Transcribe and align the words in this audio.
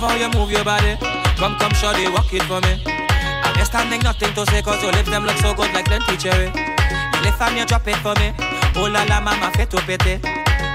love 0.00 0.10
how 0.10 0.16
you 0.16 0.30
move 0.38 0.50
your 0.50 0.64
body. 0.64 0.96
Come, 1.36 1.56
come, 1.58 1.72
shorty, 1.74 2.08
walk 2.08 2.32
it 2.32 2.42
for 2.44 2.60
me. 2.60 2.80
I'm 3.44 3.54
just 3.56 3.70
standing 3.72 4.00
nothing 4.00 4.32
to 4.34 4.46
say 4.46 4.62
cause 4.62 4.82
your 4.82 4.92
lips 4.92 5.10
them 5.10 5.24
look 5.24 5.36
so 5.38 5.54
good 5.54 5.72
like 5.72 5.86
plenty 5.86 6.16
cherry. 6.16 6.48
You 6.48 7.20
lift 7.22 7.40
and 7.40 7.58
you 7.58 7.64
drop 7.66 7.86
it 7.86 7.96
for 8.00 8.14
me. 8.16 8.32
Oh 8.76 8.88
la 8.88 9.04
la 9.04 9.20
mama 9.20 9.50
fit 9.56 9.70
to 9.70 9.80
pity. 9.84 10.20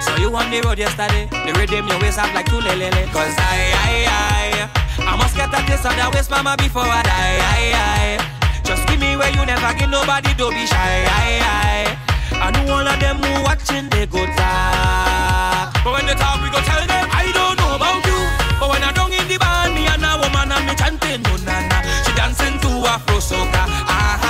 So 0.01 0.15
you 0.17 0.29
on 0.35 0.49
the 0.51 0.61
road 0.61 0.77
yesterday. 0.77 1.25
The 1.31 1.53
rhythm 1.57 1.87
your 1.87 1.99
waist 2.01 2.19
up 2.19 2.33
like 2.33 2.45
two 2.45 2.59
lele. 2.61 2.91
Cause 3.09 3.35
I, 3.37 3.73
I, 3.73 3.93
I, 4.05 5.09
I 5.09 5.17
must 5.17 5.35
get 5.35 5.49
a 5.49 5.59
taste 5.65 5.85
of 5.85 5.95
that 5.97 6.11
waist 6.13 6.29
mama 6.29 6.55
before 6.57 6.85
I 6.85 7.01
die. 7.01 7.37
I, 7.41 7.63
I. 7.73 8.61
Just 8.63 8.87
give 8.87 8.99
me 8.99 9.17
where 9.17 9.31
you 9.33 9.45
never 9.45 9.73
give 9.77 9.89
nobody, 9.89 10.33
don't 10.37 10.53
be 10.53 10.65
shy. 10.65 11.05
I, 11.05 11.41
I. 11.41 12.05
I 12.45 12.51
know 12.51 12.73
all 12.73 12.87
of 12.87 12.99
them 12.99 13.17
who 13.17 13.43
watching 13.43 13.89
they 13.89 14.05
go 14.05 14.25
talk. 14.37 15.73
But 15.83 15.93
when 15.93 16.05
they 16.05 16.13
talk, 16.13 16.41
we 16.41 16.49
go 16.49 16.59
tell 16.61 16.85
them 16.85 17.04
the 19.35 19.39
band, 19.39 19.73
me 19.75 19.87
and 19.87 20.03
a 20.03 20.17
woman 20.17 20.51
and 20.51 20.65
me 20.67 20.75
chanting, 20.75 21.21
no 21.23 21.35
na 21.43 21.67
na. 21.67 21.81
She 22.03 22.11
dancing 22.15 22.59
to 22.59 22.69
Afro 22.87 23.17
soca. 23.19 23.63
Aha. 23.87 24.24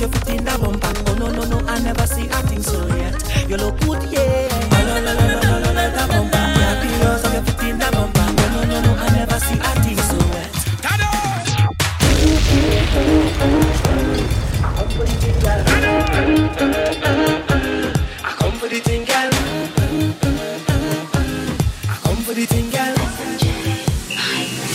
Be 0.00 0.06
yours 0.08 0.24
of 0.24 0.24
your 0.24 0.24
feet 0.24 0.38
in 0.38 0.44
the 0.44 0.58
bumper. 0.58 0.92
Oh 1.10 1.14
no 1.14 1.28
no 1.30 1.44
no, 1.44 1.58
I 1.68 1.78
never 1.80 2.06
see 2.06 2.28
acting 2.30 2.62
so 2.62 2.86
yet. 2.96 3.14
You 3.48 3.56
look 3.56 3.78
good, 3.80 4.02
yeah. 4.10 4.48
Oh, 4.72 4.82
no, 4.86 5.00
no, 5.00 5.12
no, 5.14 5.26
no, 5.28 5.40
no, 5.40 5.58
no, 5.60 5.72
no, 5.72 5.90
the 5.90 6.04
bumper, 6.08 6.44
can't 6.56 6.80
be 6.82 6.88
yours 7.04 7.24
of 7.24 7.32
your 7.32 7.42
feet 7.42 7.62
in 7.70 7.78
the 7.78 7.88
bumper. 7.92 8.20
Oh 8.20 8.48
no 8.54 8.62
no 8.64 8.80
no, 8.80 8.92
I 8.94 9.08
never 9.14 9.38
see 9.40 9.58
acting 9.60 9.98
so 9.98 10.16
yet. 10.32 10.50
I 18.22 18.34
come 18.38 18.52
for 18.58 18.68
the 18.68 18.78
thing, 18.80 19.04
girl. 19.04 19.30
I 21.84 21.94
come 22.02 22.16
for 22.24 22.34
the 22.34 22.46
thing, 22.46 22.70
girl. 22.70 22.94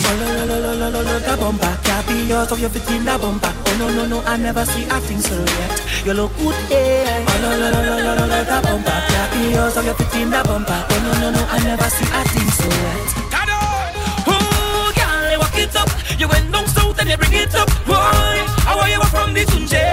Oh, 0.08 0.14
no, 0.20 0.26
no, 0.36 0.42
no, 0.46 0.56
no, 0.60 0.90
no, 0.90 1.02
no, 1.02 1.18
no, 1.18 1.36
bumper 1.36 1.78
Can't 1.82 2.06
be 2.06 2.14
yours 2.28 2.52
of 2.52 2.60
your 2.60 2.70
fit 2.70 2.88
in 2.92 3.04
the 3.04 3.18
bumper 3.18 3.50
Oh, 3.50 3.55
no, 3.96 4.04
no, 4.06 4.20
no, 4.20 4.26
I 4.26 4.36
never 4.36 4.64
see 4.64 4.84
acting 4.86 5.20
so 5.20 5.34
yet 5.34 5.82
You 6.04 6.12
look 6.12 6.32
good, 6.36 6.54
yeah 6.70 7.24
Oh, 7.28 7.38
no, 7.40 7.50
no, 7.58 7.70
no, 7.72 7.80
no, 7.82 7.96
no, 7.96 8.14
no, 8.14 8.26
no, 8.26 8.44
the 8.44 8.60
bumper 8.62 8.98
be 9.32 9.50
yours 9.54 9.76
of 9.76 9.84
your 9.84 9.94
fit 9.94 10.14
in 10.20 10.30
the 10.30 10.42
bumper 10.44 10.84
Oh, 10.90 10.98
no, 11.04 11.12
no, 11.20 11.30
no, 11.32 11.42
I 11.48 11.58
never 11.64 11.88
see 11.88 12.08
acting 12.12 12.50
so 12.58 12.68
yet 12.68 13.08
Oh, 14.28 14.92
girl, 14.96 15.32
you 15.32 15.38
walk 15.38 15.56
it 15.58 15.74
up 15.76 15.88
You 16.20 16.28
went 16.28 16.52
down 16.52 16.66
south 16.68 16.98
and 17.00 17.08
you 17.08 17.16
bring 17.16 17.32
it 17.32 17.54
up 17.54 17.68
Boy, 17.86 18.36
how 18.68 18.78
are 18.80 18.88
you 18.88 19.00
from 19.08 19.32
the 19.32 19.44
Tunje, 19.44 19.85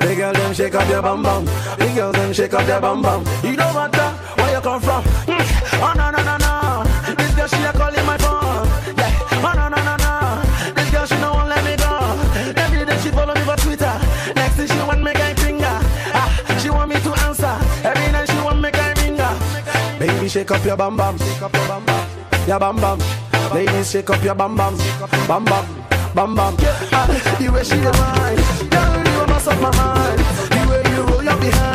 The 0.00 0.16
girl 0.16 0.32
them 0.32 0.54
shake 0.54 0.74
up 0.74 0.88
your 0.88 1.02
bum 1.02 1.22
bum. 1.22 1.44
The 1.44 1.92
girls 1.94 2.14
them 2.14 2.32
shake 2.32 2.54
up 2.54 2.66
their 2.66 2.80
bum 2.80 3.02
bum. 3.02 3.24
You 3.44 3.56
don't 3.56 3.74
matter 3.74 3.89
Shake 20.30 20.52
up 20.52 20.64
your. 20.64 20.76
Shake 20.76 21.42
up 21.42 21.52
your. 21.52 22.46
Your 22.46 22.60
bum 22.60 22.76
bum. 22.76 23.00
Ladies, 23.52 23.90
shake 23.90 24.10
up 24.10 24.22
your 24.22 24.36
bum 24.36 24.54
bum. 24.56 24.78
Bum 25.26 25.44
bum. 25.44 25.66
Bum 26.14 26.36
bum. 26.36 26.56
Ah, 26.92 27.36
the 27.40 27.48
way 27.48 27.64
she 27.64 27.74
a 27.74 27.90
whine. 27.90 28.70
Girl, 28.70 29.22
you 29.22 29.26
must 29.26 29.48
up 29.48 29.60
my 29.60 29.76
mind. 29.76 30.20
The 30.50 30.70
way 30.70 30.82
you 30.92 31.02
roll 31.02 31.24
your 31.24 31.36
behind. 31.36 31.69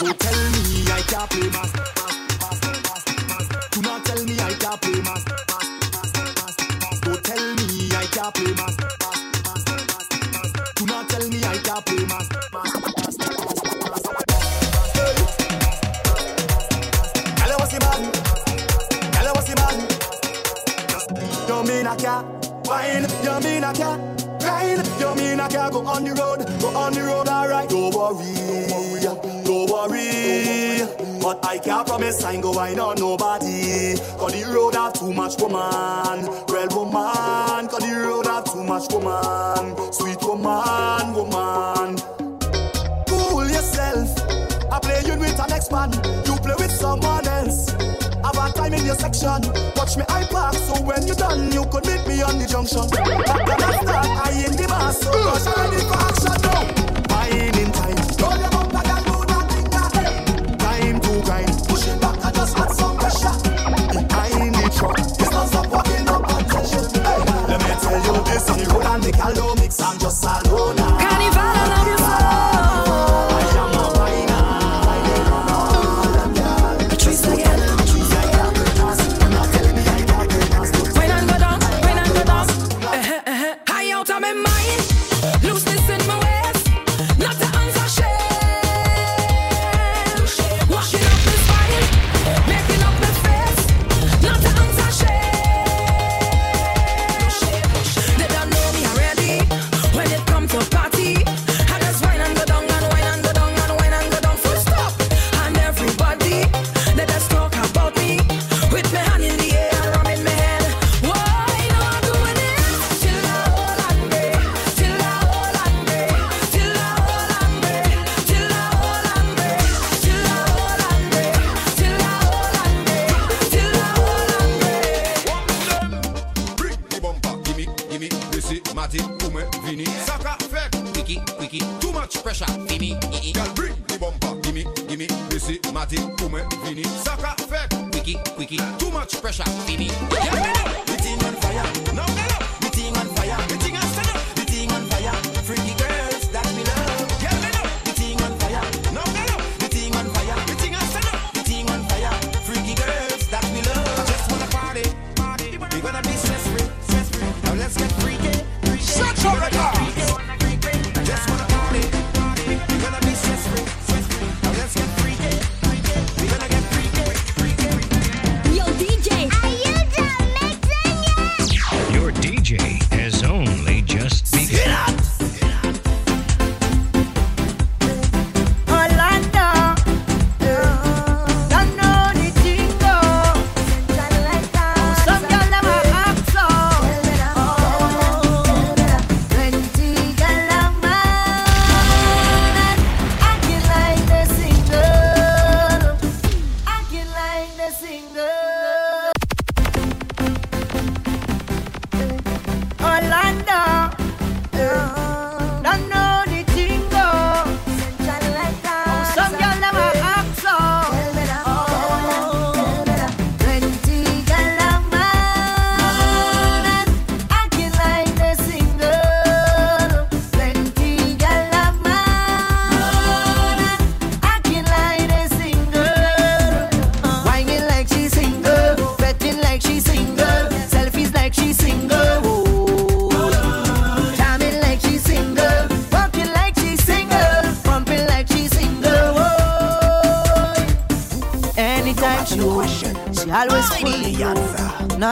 Don't 0.00 0.16
tell 0.20 0.50
me 0.50 0.84
I 0.92 1.02
can't 1.08 1.28
play 1.28 1.50
master. 1.50 1.67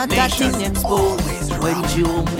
Отдохните. 0.06 0.70
Lady 1.60 2.00
you. 2.00 2.35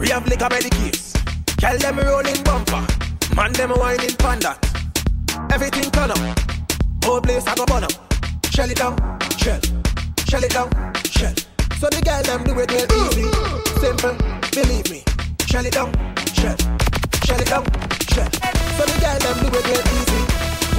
We 0.00 0.08
have 0.08 0.26
liquor 0.26 0.48
by 0.48 0.60
the 0.60 0.70
case. 0.70 1.12
Tell 1.58 1.76
them 1.76 1.98
rolling 1.98 2.42
bumper. 2.42 2.80
Man 3.36 3.52
them 3.52 3.70
whining 3.76 4.16
panda. 4.16 4.56
Everything 5.52 5.90
turn 5.90 6.10
up. 6.10 6.18
Whole 7.04 7.20
place 7.20 7.46
I 7.46 7.54
go 7.54 7.66
burn 7.66 7.84
up. 7.84 7.92
Shell 8.50 8.70
it 8.70 8.78
down, 8.78 8.96
shell. 9.36 9.60
Shell 10.26 10.42
it 10.42 10.52
down, 10.52 10.70
shell. 11.04 11.34
So 11.78 11.92
the 11.92 12.00
girl 12.00 12.22
them 12.24 12.44
do 12.44 12.58
it 12.58 12.72
real 12.72 12.88
easy. 13.04 13.28
Simple, 13.76 14.16
believe 14.56 14.90
me. 14.90 15.04
Shell 15.46 15.66
it 15.66 15.74
down, 15.74 15.92
shell. 16.32 16.56
Shell 17.28 17.40
it 17.40 17.48
down, 17.52 17.64
shell. 18.08 18.30
So 18.80 18.88
the 18.88 18.96
girl 19.04 19.18
them 19.20 19.36
do 19.44 19.52
it 19.52 19.64
real 19.68 19.84
easy. 20.00 20.20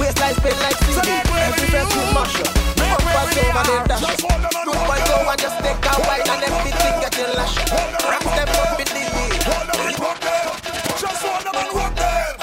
Waistline 0.02 0.34
spin 0.34 0.58
like 0.66 0.76
CD. 0.82 1.08
Every 1.30 1.70
breath 1.70 1.94
you 1.94 2.02
mash 2.12 2.40
up 2.40 2.81
boys 3.12 3.36
over 3.38 3.64
the 3.68 3.76
dash. 3.88 4.02
Good 4.64 4.80
boys 4.88 5.04
just 5.42 5.58
take 5.64 5.84
a 5.84 5.94
while 6.06 6.30
and 6.32 6.42
everything 6.44 6.96
get 7.00 7.18
a 7.18 7.26
lash. 7.36 7.56
Rock 8.10 8.26
them 8.36 8.48
up 8.62 8.80
in 8.80 8.88
the 8.96 9.04
air. 9.20 9.32
Just 10.98 11.24
one 11.24 11.46
of 11.46 11.52
them, 11.52 11.76
rock 11.76 11.94
them. 11.96 12.41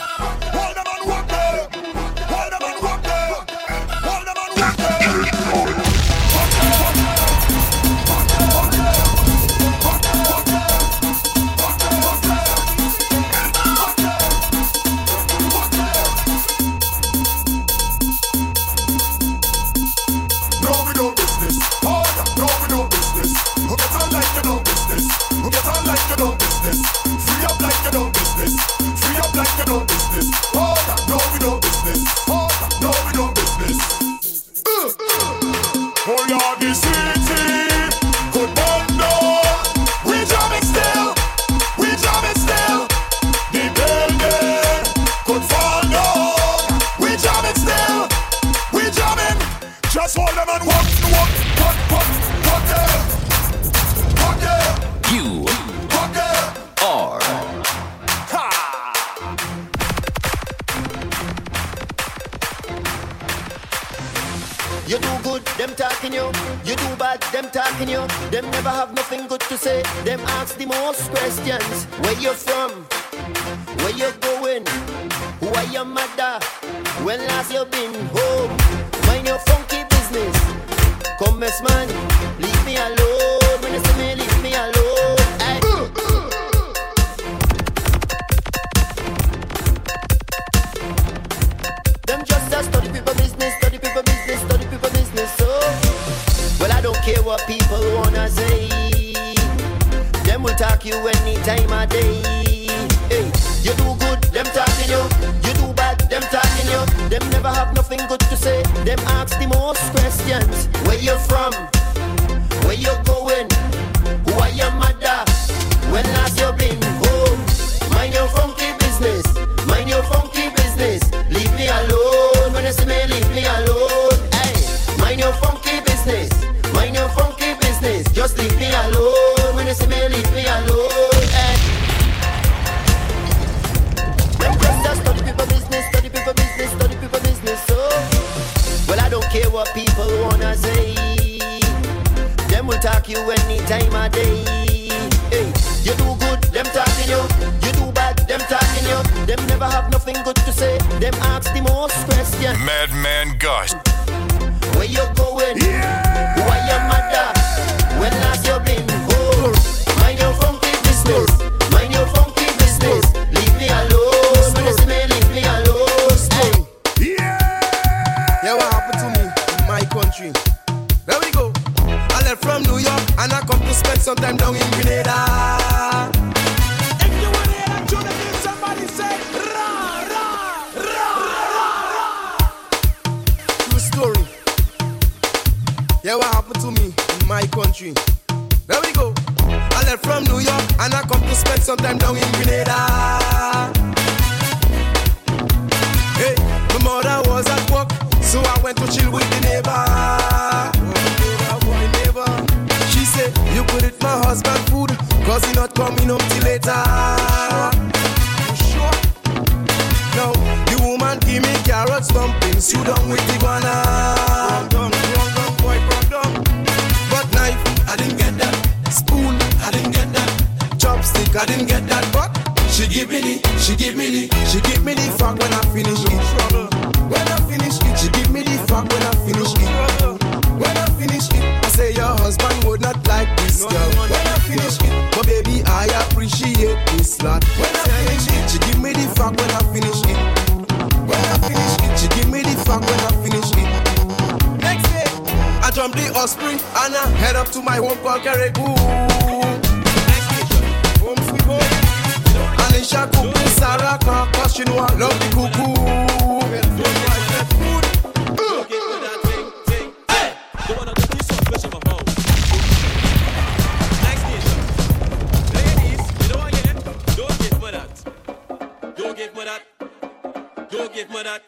Don't 270.80 270.94
give 270.94 271.10
me 271.10 271.24
that. 271.24 271.44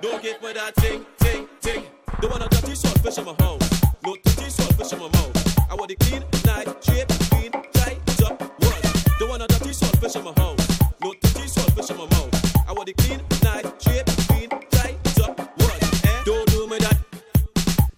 Don't 0.00 0.22
give 0.22 0.40
me 0.40 0.52
that 0.52 0.72
ting, 0.76 1.04
ting, 1.18 1.48
ting. 1.60 1.82
Don't 2.20 2.30
want 2.30 2.44
a 2.44 2.48
dirty 2.48 2.76
swordfish 2.76 3.18
in 3.18 3.24
my 3.24 3.34
mouth. 3.40 3.60
No 4.04 4.14
dirty 4.14 4.48
swordfish 4.48 4.92
in 4.92 5.00
my 5.00 5.08
mouth. 5.08 5.68
I 5.68 5.74
want 5.74 5.90
a 5.90 5.96
clean, 5.96 6.22
nice, 6.46 6.68
shape, 6.86 7.08
clean, 7.08 7.50
tight, 7.72 7.98
up 8.22 8.40
one. 8.40 8.82
Don't 9.18 9.28
want 9.28 9.42
a 9.42 9.48
dirty 9.48 9.72
swordfish 9.72 10.14
in 10.14 10.22
my 10.22 10.32
house. 10.36 10.80
No 11.02 11.12
dirty 11.20 11.48
swordfish 11.48 11.90
in 11.90 11.96
my 11.96 12.06
mouth. 12.06 12.68
I 12.68 12.72
want 12.74 12.88
a 12.88 12.92
clean, 12.92 13.20
nice, 13.42 13.66
shape, 13.82 14.06
clean, 14.06 14.48
tight, 14.70 15.20
up 15.20 15.36
one. 15.58 15.82
Eh? 15.82 16.22
Don't 16.24 16.48
do 16.48 16.68
me 16.68 16.78
that. 16.78 16.96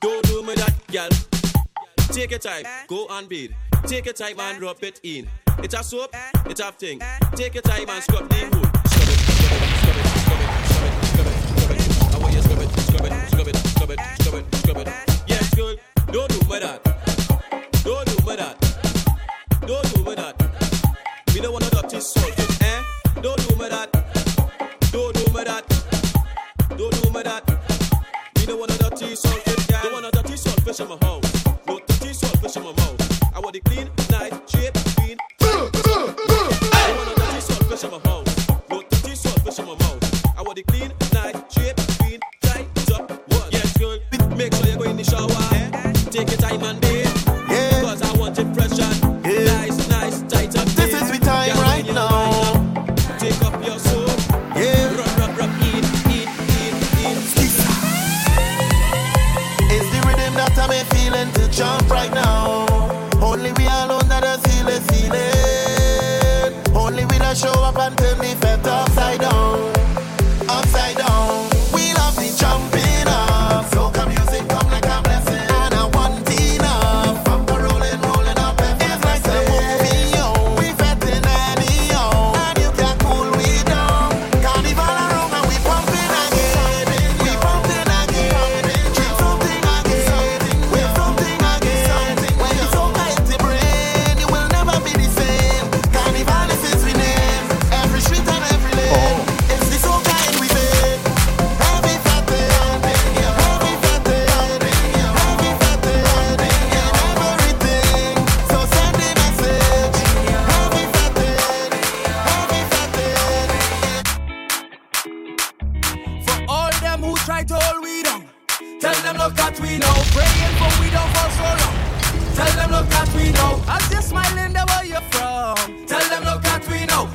Don't 0.00 0.24
do 0.24 0.42
me 0.42 0.54
that, 0.54 0.72
gal. 0.88 1.10
Take 2.14 2.30
your 2.30 2.38
time, 2.38 2.64
eh? 2.64 2.86
go 2.88 3.06
and 3.10 3.28
beat. 3.28 3.52
Take 3.84 4.06
your 4.06 4.14
time 4.14 4.40
and 4.40 4.56
eh? 4.56 4.66
rub 4.66 4.82
it 4.82 5.00
in. 5.02 5.28
It's 5.58 5.74
a 5.74 5.84
soap, 5.84 6.14
eh? 6.14 6.30
it's 6.46 6.60
a 6.60 6.72
thing. 6.72 7.02
Take 7.34 7.52
your 7.52 7.62
time 7.62 7.90
and 7.90 8.02
scrub 8.02 8.26
the 8.26 8.36
hood. 8.36 8.99
Don't 26.80 27.02
do 27.02 27.10
me 27.10 27.22
that. 27.22 27.46
Me 28.36 28.46
don't 28.46 28.58
wanna 28.58 28.72
dirty 28.78 29.14
selfish, 29.14 29.66
girl. 29.66 29.80
Don't 29.82 29.92
wanna 29.92 30.10
dirty 30.10 30.34
selfish, 30.34 30.80
I'm 30.80 30.92
a 30.92 31.04
hoe. 31.04 31.19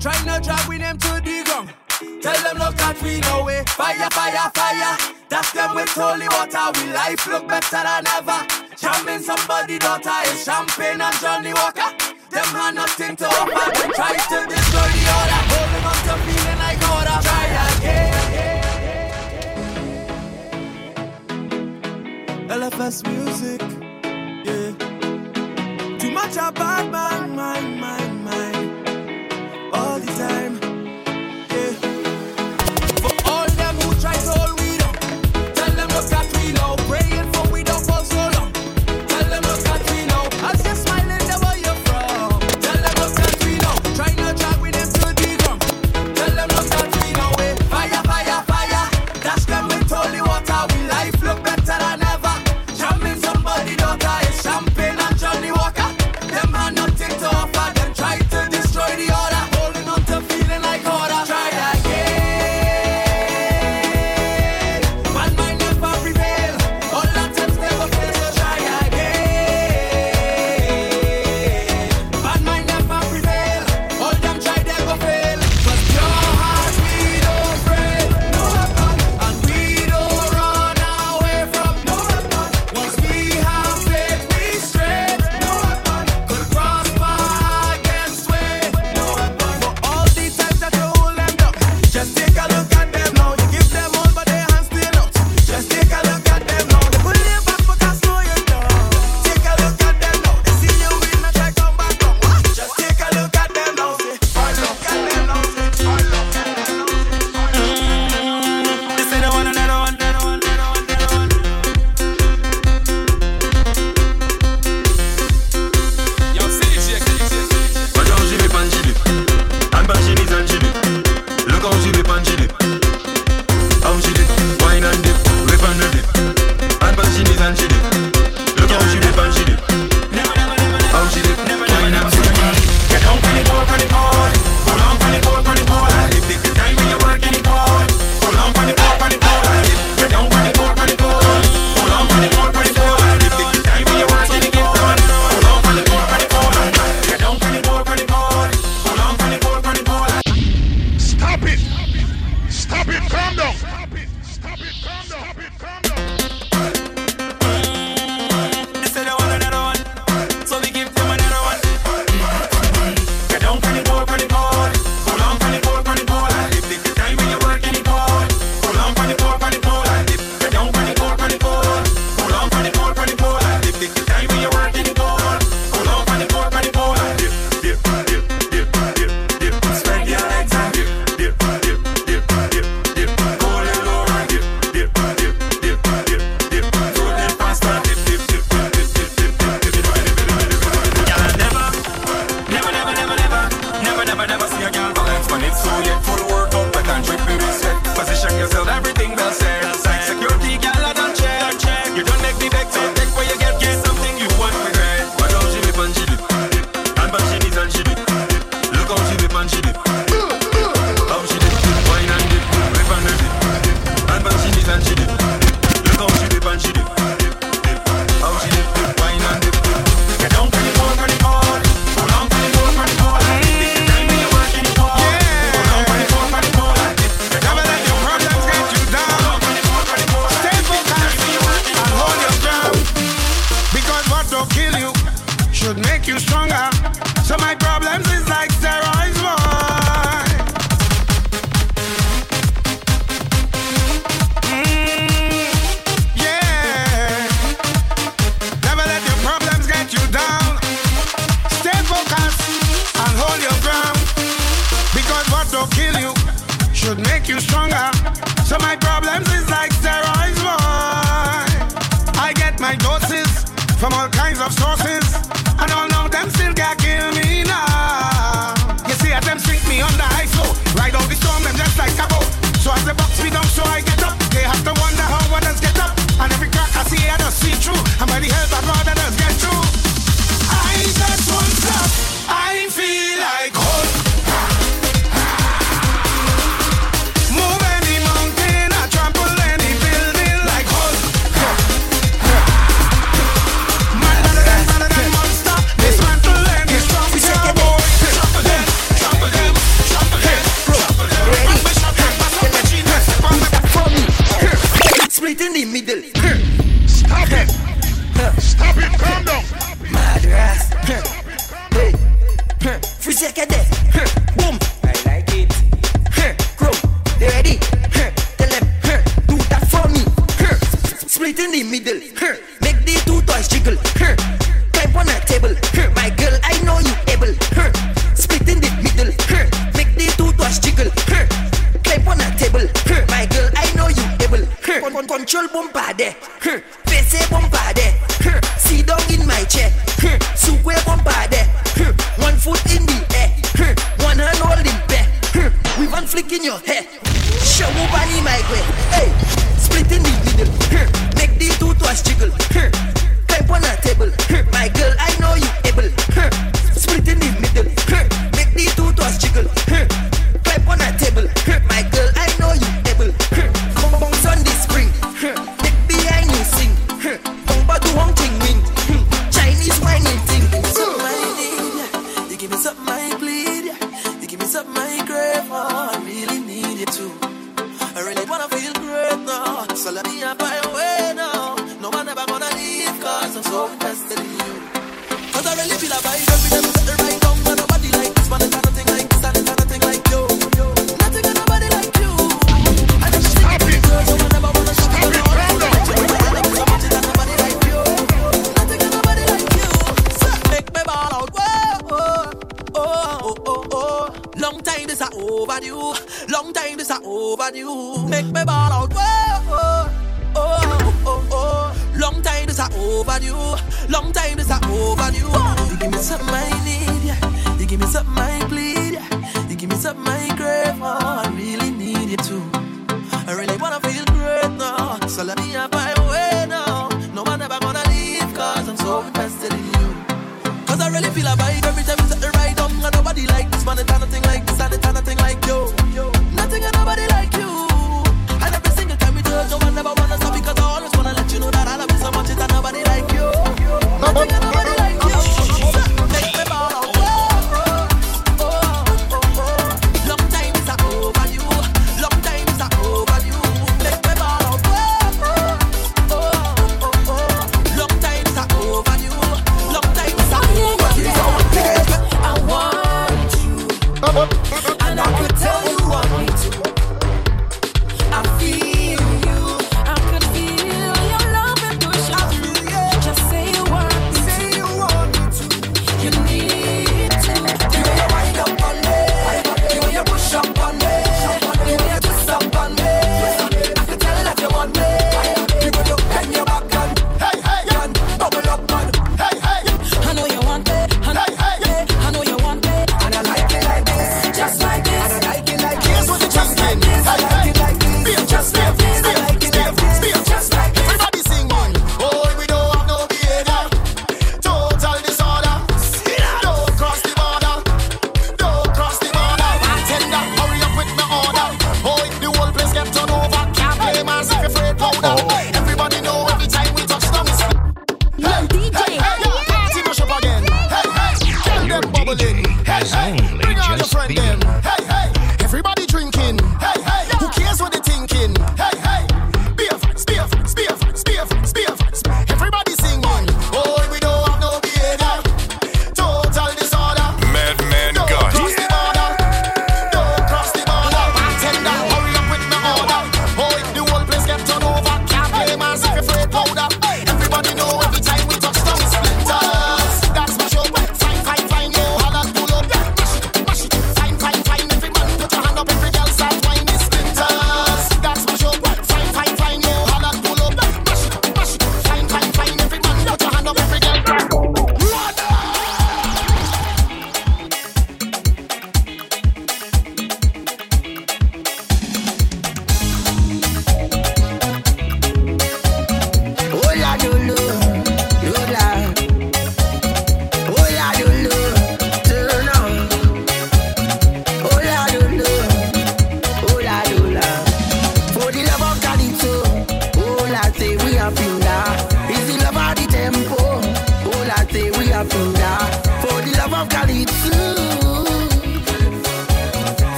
Try 0.00 0.16
no 0.24 0.40
drag 0.40 0.66
with 0.66 0.80
them 0.80 0.96
to 0.96 1.20
the 1.20 1.44
ground. 1.44 1.74
Tell 2.22 2.42
them 2.42 2.56
look 2.56 2.80
at 2.80 3.02
we 3.02 3.20
no 3.20 3.44
way. 3.44 3.58
Eh. 3.58 3.64
Fire, 3.76 4.08
fire, 4.10 4.50
fire. 4.54 4.96
That's 5.28 5.52
them 5.52 5.74
with 5.74 5.90
holy 5.90 6.26
water. 6.26 6.72
We 6.80 6.90
life 6.90 7.26
look 7.26 7.46
better 7.46 7.82
than 7.84 8.06
ever. 8.08 8.40
Jamming 8.80 9.20
somebody 9.20 9.78
daughter 9.78 10.16
is 10.24 10.42
champagne 10.42 11.02
and 11.02 11.14
Johnnie 11.20 11.52
Walker. 11.52 11.92
Them 12.30 12.48
had 12.56 12.74
nothing 12.76 13.14
to 13.16 13.26
offer. 13.26 13.72
Them 13.76 13.92
try 13.92 14.16
to 14.16 14.46
destroy 14.48 14.88
the 14.88 15.04
order. 15.20 15.42
Holding 15.52 15.84
on 15.84 16.00
to 16.08 16.16
feeling 16.24 16.58
like 16.64 16.80
order. 16.96 17.20
Try 17.20 17.44
again. 17.76 18.30
LFS 22.48 23.04
music, 23.06 23.60
yeah. 24.48 24.72
Too 25.98 26.10
much 26.10 26.36
a 26.36 26.50
bad 26.50 26.90
man, 26.90 27.36
man. 27.36 27.79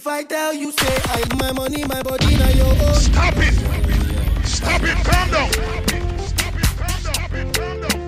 If 0.00 0.06
I 0.06 0.22
tell 0.22 0.54
you, 0.54 0.72
say 0.72 0.98
I 1.08 1.22
my 1.36 1.52
money, 1.52 1.84
my 1.84 2.02
body, 2.02 2.34
now 2.38 2.48
your 2.48 2.68
own. 2.68 2.94
Stop 2.94 3.34
it! 3.36 3.52
Stop 4.46 4.82
it! 4.82 4.96
Calm 5.04 5.30
down. 5.30 5.52
Stop 6.24 6.54
it! 7.34 7.54
Calm 7.54 7.80
down. 7.82 8.00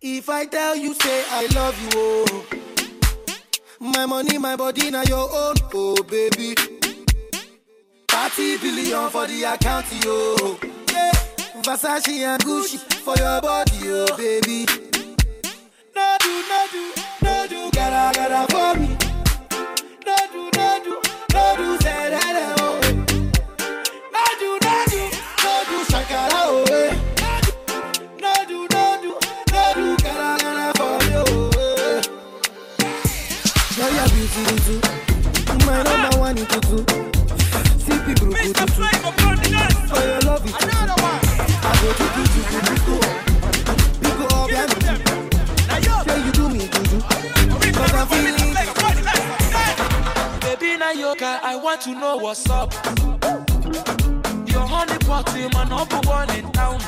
If 0.00 0.28
I 0.28 0.46
tell 0.46 0.76
you, 0.76 0.94
say 0.94 1.24
I 1.28 1.46
love 1.56 1.76
you, 1.82 1.88
oh. 1.96 2.46
My 3.80 4.06
money, 4.06 4.38
my 4.38 4.54
body, 4.54 4.92
now 4.92 5.02
your 5.02 5.28
own, 5.28 5.56
oh 5.74 6.00
baby. 6.04 6.54
30 8.06 8.58
billion 8.58 9.10
for 9.10 9.26
the 9.26 9.42
account, 9.42 9.86
yo. 10.04 10.56
Yeah. 10.92 11.10
Versace 11.64 12.22
and 12.22 12.40
Gucci 12.44 12.78
for 12.78 13.16
your 13.16 13.40
body, 13.40 13.80
oh 13.86 14.16
baby. 14.16 14.66
No 15.96 16.16
do, 16.20 16.44
no 16.48 16.66
do 16.70 16.99
no 17.22 17.46
do, 17.48 17.70
gotta, 17.72 18.18
gotta 18.18 18.46
for 18.52 18.74
me. 18.80 18.88
No 20.06 20.16
do, 20.32 20.42
no 20.56 20.68
do, 20.84 20.94
no 21.34 21.56
do, 21.56 21.66
say 21.82 22.10
that, 22.10 22.56
oh. 22.60 22.80
No 24.14 24.24
do, 24.40 24.50
no 24.64 24.74
do, 24.90 25.02
no 25.44 25.52
do, 25.68 25.76
shakara, 25.90 26.40
oh. 26.44 26.64
eh. 26.70 26.92
No 28.20 28.32
do, 28.48 28.58
no 28.72 28.84
do, 29.02 29.10
no 29.52 29.62
do, 29.74 29.96
gotta, 30.02 30.44
gotta 30.44 30.66
for 30.78 30.94
me, 31.06 31.12
oh. 31.16 31.50
eh. 31.58 32.02
Girl, 33.76 33.92
you're 33.94 34.08
beautiful 34.14 34.58
too. 34.66 34.80
My 35.66 35.82
number 35.82 36.18
one 36.18 36.38
in 36.38 36.46
tutu. 36.46 36.78
See 37.84 37.98
people 38.06 38.26
who 38.28 38.32
do 38.32 38.52
too. 38.52 38.66
For 39.88 40.00
your 40.00 40.19
love 40.19 40.19
is 40.19 40.19
juju. 48.06 48.06
Cause 48.06 48.08
I'm 48.08 48.08
feeling 48.08 48.54
Baby 50.40 50.78
Nayoka, 50.78 51.40
I 51.42 51.56
want 51.56 51.80
to 51.82 51.90
know 51.90 52.16
what's 52.16 52.48
up. 52.48 52.72
Your 54.46 54.66
honey 54.66 54.98
pot 55.04 55.36
is 55.36 55.52
my 55.52 55.64
number 55.64 56.00
one 56.08 56.30
in 56.30 56.50
town. 56.52 56.80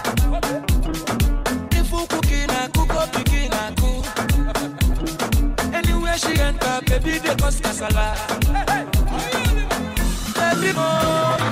If 1.73 1.91
you 1.91 2.07
cooking, 2.07 2.51
I 2.51 2.69
cook 2.75 2.95
up, 2.95 3.13
begin, 3.13 3.53
I 3.53 3.73
cook. 3.77 4.07
Anywhere 5.75 6.19
she 6.19 6.41
enter, 6.41 6.81
baby, 6.87 7.19
they 7.19 7.35
cause 7.37 7.61
casala. 7.61 8.17
Baby, 10.35 10.73
mo, 10.73 11.52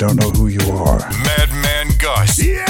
don't 0.00 0.16
know 0.16 0.30
who 0.30 0.46
you 0.48 0.62
are. 0.78 0.98
Madman 1.22 1.88
Gus. 1.98 2.38
Every 2.40 2.69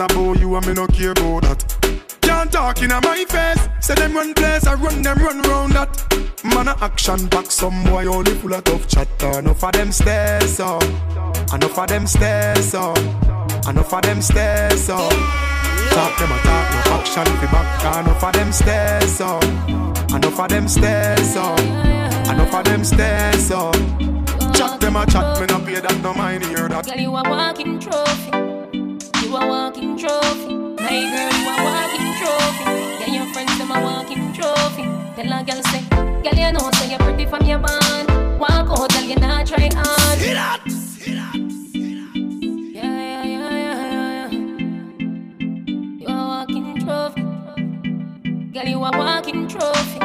matter 0.00 0.14
about 0.14 0.40
you 0.40 0.54
and 0.56 0.66
me 0.66 0.72
no 0.72 0.86
care 0.86 1.12
about 1.12 1.42
that. 1.42 2.18
Can't 2.20 2.52
talk 2.52 2.82
in 2.82 2.90
my 2.90 3.24
face. 3.28 3.68
Say 3.80 3.94
them 3.94 4.14
run 4.14 4.34
place, 4.34 4.66
I 4.66 4.74
run 4.74 5.02
them 5.02 5.18
run 5.18 5.42
round 5.42 5.72
that. 5.72 6.44
Man 6.44 6.68
a 6.68 6.76
action 6.80 7.26
back, 7.28 7.50
some 7.50 7.84
boy 7.84 8.06
only 8.06 8.34
full 8.34 8.54
of 8.54 8.64
tough 8.64 8.86
chatter. 8.88 9.38
Enough 9.38 9.64
of 9.64 9.72
them 9.72 9.92
stairs 9.92 10.60
up, 10.60 10.82
enough 11.52 11.78
of 11.78 11.88
them 11.88 12.06
stairs 12.06 12.74
up, 12.74 12.98
enough 13.68 13.92
of 13.92 14.02
them 14.02 14.22
stairs 14.22 14.88
up. 14.88 15.12
Talk 15.90 16.18
them 16.18 16.32
a 16.32 16.38
talk, 16.42 16.86
no 16.86 16.92
action 16.94 17.24
fi 17.24 17.46
back. 17.52 18.04
Enough 18.04 18.24
of 18.24 18.32
them 18.32 18.52
stairs 18.52 19.20
up, 19.20 19.44
enough 20.10 20.40
of 20.40 20.48
them 20.48 20.68
stairs 20.68 21.36
up, 21.36 21.60
enough 21.60 22.54
of 22.54 22.64
them 22.64 22.84
stairs 22.84 23.50
up. 23.50 23.74
Chat 24.54 24.80
them 24.80 24.96
a 24.96 25.06
chat, 25.06 25.40
me 25.40 25.46
no 25.46 25.58
pay 25.64 25.80
that, 25.80 26.00
no 26.02 26.14
mind 26.14 26.44
hear 26.44 26.68
that. 26.68 26.86
Girl, 26.86 26.98
you 26.98 27.16
a 27.16 27.22
walking 27.28 27.78
trophy. 27.78 28.59
You 29.30 29.36
a 29.36 29.46
walking 29.46 29.96
trophy. 29.96 30.56
My 30.56 30.90
girl, 30.90 31.30
you 31.38 31.46
a 31.46 31.54
walking 31.62 32.10
trophy. 32.18 32.64
Yeah, 32.98 33.10
your 33.14 33.26
friends 33.32 33.56
them 33.58 33.70
a 33.70 33.80
walking 33.80 34.32
trophy. 34.32 34.82
Tell 35.14 35.32
a 35.32 35.44
girl 35.44 35.62
say, 35.70 35.82
girl, 36.24 36.34
you 36.34 36.50
know 36.50 36.68
say 36.72 36.90
you're 36.90 36.98
pretty 36.98 37.26
from 37.26 37.46
your 37.46 37.60
band. 37.60 38.08
Walk 38.40 38.68
out, 38.70 38.90
girl, 38.90 39.04
you 39.04 39.14
not 39.14 39.46
try 39.46 39.68
hard. 39.72 40.18
Hit. 40.18 40.34
Yeah, 40.34 40.56
yeah, 42.74 43.22
yeah, 43.22 43.50
yeah, 43.54 43.70
yeah, 43.94 44.30
yeah. 44.32 44.32
You 46.00 46.08
a 46.08 46.10
walking 46.10 46.80
trophy. 46.80 47.22
Girl, 48.52 48.66
you 48.66 48.82
a 48.82 48.90
walking 48.98 49.46
trophy. 49.46 50.00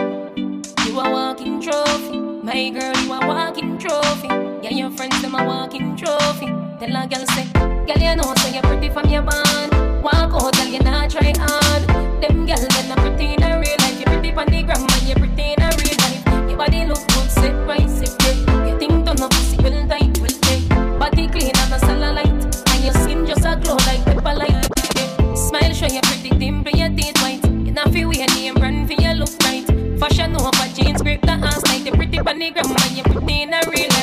You 0.85 0.99
a 0.99 1.09
walking 1.09 1.59
trophy. 1.59 2.19
My 2.19 2.69
girl, 2.69 2.95
you 2.95 3.11
a 3.11 3.25
walking 3.25 3.79
trophy. 3.79 4.27
Yeah, 4.61 4.69
your 4.69 4.91
friends 4.91 5.19
them 5.23 5.33
a 5.33 5.43
walking 5.43 5.97
trophy. 5.97 6.45
Tell 6.79 6.95
a 6.95 7.07
girl 7.07 7.25
say, 7.25 7.74
girl, 7.85 7.97
you 8.01 8.15
know 8.15 8.33
say 8.37 8.53
you're 8.53 8.63
pretty 8.63 8.89
from 8.89 9.07
your 9.09 9.21
band. 9.21 10.03
Walk 10.03 10.33
out, 10.33 10.53
girl, 10.55 10.65
you 10.65 10.79
not 10.79 11.09
try 11.09 11.33
hard. 11.37 11.83
Them 12.21 12.45
girl, 12.45 12.57
them 12.57 12.89
not 12.89 12.97
pretty 12.97 13.33
in 13.33 13.43
a 13.43 13.59
real 13.59 13.77
life. 13.79 13.99
You're 13.99 14.09
pretty 14.09 14.31
on 14.33 14.47
the 14.47 14.63
gram, 14.63 14.81
and 14.81 15.03
you 15.07 15.15
pretty 15.15 15.53
in 15.53 15.61
a 15.61 15.69
real 15.77 15.97
life. 16.01 16.49
Your 16.49 16.57
body 16.57 16.85
look 16.85 17.05
good, 17.13 17.29
sit 17.29 17.53
right, 17.69 17.89
sit 17.89 18.09
right. 18.23 18.67
You 18.67 18.79
think 18.79 19.05
turn 19.05 19.21
up, 19.21 19.31
pussy 19.31 19.57
well 19.61 19.87
tight, 19.87 20.17
well 20.17 20.37
tight. 20.41 20.99
Body 20.99 21.27
clean 21.27 21.53
and 21.53 21.73
a 21.73 21.77
cellulite, 21.85 22.73
and 22.73 22.83
your 22.83 22.93
skin 22.93 23.25
just 23.25 23.45
a 23.45 23.55
glow 23.61 23.77
like 23.85 24.03
pepper 24.05 24.33
light. 24.33 24.67
Yeah. 24.95 25.35
Smile, 25.35 25.73
show 25.73 25.87
your 25.87 26.01
pretty 26.03 26.29
dimple, 26.29 26.71
your 26.71 26.89
teeth 26.89 27.21
white. 27.21 27.43
You 27.65 27.71
not 27.71 27.89
feel 27.89 28.09
weird, 28.09 28.33
name 28.33 28.55
brand 28.55 28.87
for 28.87 28.99
your 28.99 29.13
look 29.13 29.29
right. 29.43 29.65
Fashion 29.99 30.35
over 30.35 30.67
jeans, 30.73 31.01
grip 31.01 31.21
the 31.21 31.33
ass 31.33 31.61
like 31.67 31.83
the 31.83 31.91
pretty 31.91 32.19
on 32.19 32.39
the 32.39 32.49
gram, 32.49 32.65
and 32.65 32.97
you 32.97 33.03
pretty 33.03 33.43
in 33.43 33.53
a 33.53 33.61
real 33.69 33.89
life. 33.89 33.94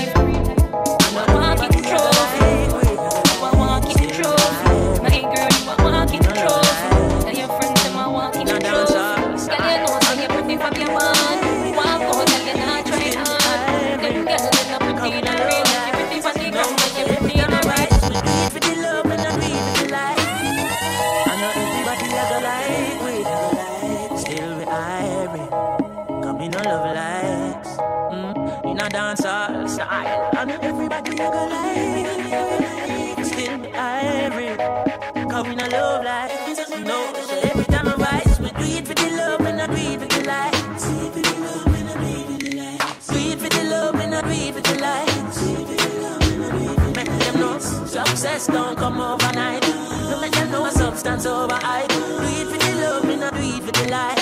Over 51.43 51.55
hype. 51.55 51.89
Do 51.89 51.97
it 52.23 52.47
for 52.47 52.59
the 52.59 52.73
love, 52.81 53.05
me 53.05 53.17
not 53.17 53.35
do 53.35 53.41
it 53.43 53.63
for 53.65 53.73
the 53.73 53.91
light. 53.91 54.19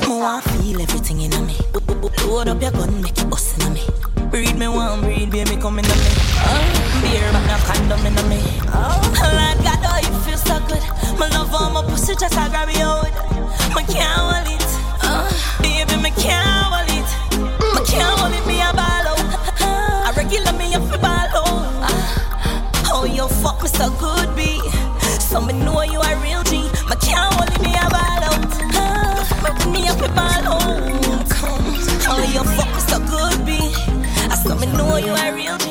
Me 0.00 0.20
want 0.20 0.44
feel 0.44 0.80
everything 0.80 1.20
in 1.22 1.46
me. 1.46 1.56
Load 2.26 2.48
up 2.48 2.60
your 2.60 2.72
gun, 2.72 3.00
make 3.00 3.18
it 3.18 3.30
bust 3.30 3.62
in 3.62 3.72
me. 3.74 3.82
Breed 4.30 4.56
me 4.56 4.66
one, 4.66 5.00
breed 5.02 5.30
baby 5.30 5.56
come 5.56 5.78
in 5.78 5.84
me. 5.84 6.10
Oh, 6.50 7.00
beer 7.02 7.30
but 7.32 7.46
no 7.46 7.56
condom 7.66 8.04
in 8.06 8.16
me. 8.28 8.40
Oh, 8.74 8.98
Lord 9.38 9.58
God, 9.62 9.80
oh 9.86 9.98
you 10.02 10.14
feel 10.26 10.38
so 10.38 10.58
good. 10.66 10.82
My 11.18 11.28
love 11.28 11.54
on 11.54 11.74
my 11.74 11.82
pussy 11.88 12.14
just 12.16 12.34
a 12.34 12.48
grab 12.50 12.70
you 12.70 12.82
out. 12.82 13.14
Me 13.76 13.82
can't 13.86 14.18
hold 14.18 14.48
it. 14.50 14.70
Oh, 15.06 15.22
baby, 15.62 15.94
me 16.02 16.10
can't 16.18 16.42
hold 16.72 16.90
it. 16.90 17.08
Me 17.74 17.80
can't 17.86 18.18
hold 18.18 18.34
it, 18.34 18.44
me 18.46 18.60
a 18.60 18.72
ball 18.74 19.06
out. 19.12 20.08
A 20.08 20.12
regular 20.16 20.52
me 20.58 20.74
a 20.74 20.80
fi 20.80 20.96
ball 20.96 21.38
out. 21.38 21.46
Ah, 21.86 22.90
oh, 22.92 23.04
you 23.04 23.28
fuck 23.42 23.62
me 23.62 23.68
so 23.68 23.90
good. 24.00 24.13
So 25.34 25.40
me 25.40 25.52
know 25.52 25.82
you 25.82 26.00
a 26.00 26.16
real 26.22 26.44
G. 26.44 26.62
Me 26.62 26.94
can't 27.02 27.34
hold 27.34 27.50
me 27.60 27.74
a 27.74 27.90
ball 27.90 28.22
out. 28.22 28.46
Ah, 28.78 29.18
Me 29.72 29.82
a 29.88 29.92
fi 29.92 30.06
ball 30.14 30.46
out. 30.46 31.26
Oh, 32.06 32.22
you 32.32 32.44
fuck 32.54 32.70
me 32.72 32.80
so 32.86 32.98
good, 33.10 33.44
B. 33.44 33.58
I 34.30 34.36
so 34.36 34.54
me 34.54 34.66
know 34.78 34.96
you 34.96 35.10
a 35.10 35.34
real 35.34 35.58
G. 35.58 35.66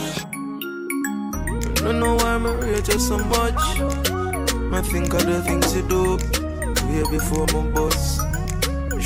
Don't 1.75 1.97
know 2.01 2.15
why 2.17 2.37
me 2.39 2.49
rate 2.59 2.89
you 2.89 2.99
so 2.99 3.17
much. 3.17 3.55
I 3.55 4.81
think 4.81 5.13
of 5.13 5.25
the 5.25 5.41
things 5.43 5.73
you 5.73 5.83
do. 5.87 6.17
Way 6.89 7.03
before 7.09 7.47
my 7.53 7.63
boss. 7.71 8.19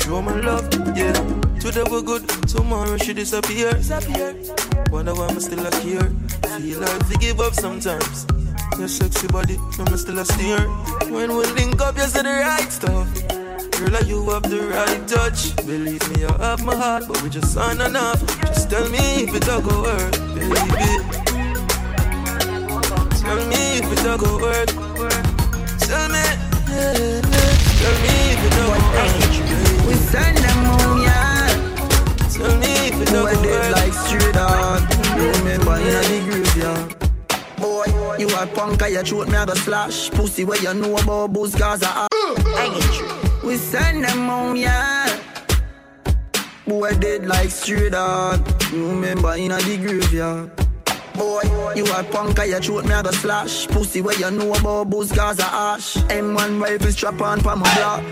Show 0.02 0.20
my 0.20 0.40
love, 0.40 0.68
yeah. 0.96 1.12
Today 1.60 1.84
we're 1.88 2.02
good, 2.02 2.28
tomorrow 2.48 2.96
she 2.96 3.12
disappear. 3.14 3.80
Wonder 4.90 5.14
why 5.14 5.28
I'm 5.28 5.38
still 5.38 5.64
a 5.64 5.70
here. 5.76 6.10
Feel 6.58 6.80
like 6.80 7.08
to 7.10 7.16
give 7.20 7.38
up 7.38 7.54
sometimes. 7.54 8.26
Your 8.78 8.86
sexy 8.86 9.26
body, 9.26 9.58
I'm 9.80 9.96
still 9.96 10.20
a 10.20 10.24
steer. 10.24 10.60
When 11.10 11.34
we 11.34 11.44
link 11.58 11.80
up, 11.82 11.96
you 11.96 12.04
say 12.04 12.22
the 12.22 12.28
right 12.28 12.70
stuff. 12.70 13.08
Girl, 13.72 13.90
like 13.90 14.06
you 14.06 14.22
have 14.30 14.44
the 14.44 14.70
right 14.70 15.08
touch. 15.08 15.56
Believe 15.66 16.08
me, 16.10 16.20
you 16.20 16.28
have 16.38 16.64
my 16.64 16.76
heart, 16.76 17.04
but 17.08 17.20
we 17.22 17.28
just 17.28 17.56
aren't 17.56 17.80
enough. 17.80 18.20
Just 18.42 18.70
tell 18.70 18.88
me 18.88 19.24
if 19.24 19.34
it 19.34 19.48
all 19.48 19.60
go 19.60 19.82
work, 19.82 20.12
baby. 20.30 20.54
Tell 23.18 23.40
me 23.50 23.82
if 23.82 23.90
it 23.90 24.06
all 24.06 24.16
go 24.16 24.38
work. 24.38 24.68
Tell 25.82 26.08
me, 26.14 26.22
yeah, 26.70 26.94
yeah. 26.94 27.20
tell 27.82 27.96
me 27.98 28.14
if 28.30 28.42
it 28.46 28.58
all 28.62 28.78
go 28.78 28.86
work. 28.94 29.86
We 29.88 29.94
send 30.06 30.38
them 30.38 30.64
home, 30.70 31.02
yeah. 31.02 31.50
Tell 32.30 32.54
me 32.62 32.72
if 32.86 33.02
it 33.02 33.14
all 33.14 33.26
go 33.26 33.42
dead 33.42 33.72
work. 33.72 33.76
like 33.76 33.92
straight 33.92 34.36
on. 34.36 34.86
Remember 35.18 35.74
in 35.76 35.82
the 35.82 36.22
graveyard. 36.30 37.07
You 38.18 38.28
a 38.36 38.46
punk, 38.48 38.82
I 38.82 39.02
throat 39.02 39.28
me 39.28 39.36
a 39.36 39.46
go 39.46 39.54
slash. 39.54 40.10
Pussy 40.10 40.44
where 40.44 40.60
you 40.60 40.74
know 40.74 40.96
about 40.96 41.32
booze, 41.32 41.54
Gaza. 41.54 42.08
We 43.44 43.56
send 43.56 44.04
them 44.04 44.26
home, 44.26 44.56
yeah. 44.56 45.20
Boy, 46.66 46.90
dead 46.98 47.26
like 47.26 47.50
straight 47.50 47.94
on. 47.94 48.44
Remember 48.72 49.34
in 49.34 49.52
a 49.52 49.58
the 49.58 49.76
graveyard. 49.76 50.67
Boy, 51.18 51.42
you 51.74 51.84
a 51.92 52.04
punk, 52.04 52.38
I 52.38 52.58
throat 52.60 52.84
me 52.84 52.92
a 52.94 53.02
go 53.02 53.10
slash. 53.10 53.66
Pussy 53.68 54.00
where 54.00 54.16
you 54.18 54.30
know 54.30 54.52
about 54.54 54.90
booze, 54.90 55.12
Gaza 55.12 55.44
ash. 55.44 55.94
M1 56.08 56.60
rifle 56.60 56.92
strap 56.92 57.20
on 57.20 57.40
for 57.40 57.56
my 57.56 57.74
block. 57.76 58.02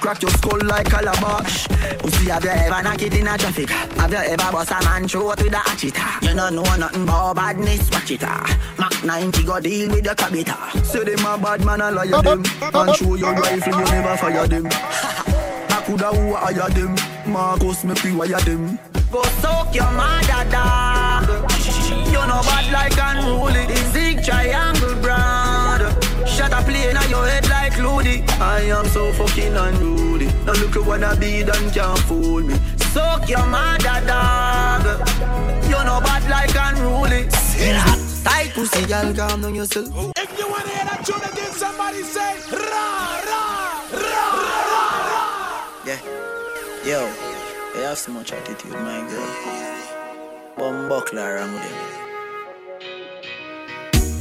Crack 0.00 0.22
your 0.22 0.30
skull 0.30 0.58
like 0.64 0.88
calabash. 0.88 1.68
Pussy, 1.98 2.30
have 2.30 2.42
you 2.44 2.50
ever 2.50 2.82
knocked 2.82 3.02
it 3.02 3.14
in 3.14 3.26
a 3.26 3.36
traffic? 3.36 3.68
Have 3.68 4.10
you 4.10 4.16
ever 4.16 4.52
bust 4.52 4.70
a 4.70 4.82
man 4.84 5.06
throat 5.06 5.42
with 5.42 5.52
a 5.52 5.58
hatchet? 5.58 5.94
You 6.22 6.34
don't 6.34 6.54
know 6.54 6.62
nothing 6.76 7.02
about 7.02 7.36
badness, 7.36 7.90
watch 7.90 8.10
it. 8.10 8.22
ah. 8.24 8.74
Mac 8.78 9.04
90 9.04 9.44
go 9.44 9.60
deal 9.60 9.90
with 9.90 10.04
the 10.04 10.10
cabita. 10.14 10.84
Say 10.84 11.04
them 11.04 11.26
a 11.26 11.36
bad 11.38 11.64
man, 11.64 11.82
I 11.82 11.90
liar 11.90 12.22
them. 12.22 12.42
And 12.62 12.96
show 12.96 13.14
your 13.16 13.34
rifle, 13.34 13.78
you 13.78 13.84
never 13.84 14.16
fire 14.16 14.46
them. 14.46 14.66
I 14.72 15.82
coulda 15.86 16.06
who 16.08 16.34
hire 16.34 16.70
them. 16.70 16.96
Marcus, 17.30 17.84
me 17.84 17.94
pre-wire 17.94 18.40
them. 18.40 18.78
Go 19.12 19.22
soak 19.42 19.74
your 19.74 19.90
mother, 19.92 20.50
dog. 20.50 20.99
You 22.30 22.36
know 22.36 22.42
bad 22.42 22.70
like 22.72 22.96
unruly. 22.96 23.66
The 23.66 23.74
zig 23.90 24.22
triangle 24.22 24.94
brand. 25.02 25.82
Shut 26.28 26.52
a 26.52 26.62
plane 26.62 26.96
on 26.96 27.10
your 27.10 27.26
head 27.26 27.48
like 27.48 27.76
Looney. 27.76 28.22
I 28.38 28.70
am 28.70 28.86
so 28.86 29.12
fucking 29.14 29.56
unruly. 29.56 30.26
Now 30.46 30.52
look 30.52 30.76
at 30.76 30.86
what 30.86 31.02
I 31.02 31.16
be 31.16 31.42
done 31.42 31.68
can't 31.72 31.98
fool 31.98 32.42
me. 32.44 32.54
Soak 32.94 33.28
your 33.28 33.44
mother, 33.46 33.98
dog. 34.06 34.84
You 35.64 35.82
know 35.82 35.98
bad 36.06 36.22
like 36.30 36.54
unruly. 36.54 37.26
Tight 38.22 38.52
pussy, 38.54 38.86
girl, 38.86 39.12
calm 39.12 39.42
down 39.42 39.56
yourself. 39.56 39.88
If 40.16 40.38
you 40.38 40.48
wanna 40.48 40.68
hear 40.68 40.84
that 40.84 41.02
tune 41.04 41.24
again, 41.32 41.50
somebody 41.50 42.04
say 42.04 42.38
ra 42.52 43.18
ra 43.30 43.42
ra 43.90 44.26
ra 44.70 44.86
ra. 45.10 45.24
Yeah. 45.84 45.98
Yo, 46.86 47.12
you 47.74 47.82
have 47.82 47.98
so 47.98 48.12
much 48.12 48.32
attitude, 48.32 48.70
my 48.70 49.00
girl. 49.10 49.26
Bum 50.56 50.88
buckler 50.88 51.34
around 51.34 51.54
with 51.54 51.64
him. 51.64 52.09